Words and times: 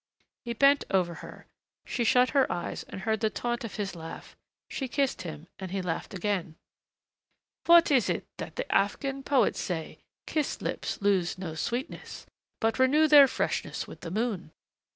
He 0.43 0.53
bent 0.53 0.83
over 0.89 1.13
her. 1.21 1.45
She 1.85 2.03
shut 2.03 2.31
her 2.31 2.51
eyes 2.51 2.81
and 2.89 3.01
heard 3.01 3.19
the 3.19 3.29
taunt 3.29 3.63
of 3.63 3.75
his 3.75 3.93
laugh. 3.95 4.35
She 4.67 4.87
kissed 4.87 5.21
him, 5.21 5.45
and 5.59 5.69
he 5.69 5.79
laughed 5.79 6.15
again. 6.15 6.55
"What 7.67 7.91
is 7.91 8.09
it 8.09 8.25
the 8.37 8.65
Afghan 8.73 9.21
poets 9.21 9.59
say? 9.59 9.99
'Kissed 10.25 10.59
lips 10.63 10.99
lose 11.03 11.37
no 11.37 11.53
sweetness, 11.53 12.25
but 12.59 12.79
renew 12.79 13.07
their 13.07 13.27
freshness 13.27 13.85
with 13.87 13.99
the 14.01 14.09
moon.' 14.09 14.49